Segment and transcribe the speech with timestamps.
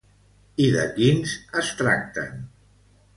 [0.67, 2.41] I de quins es tracten?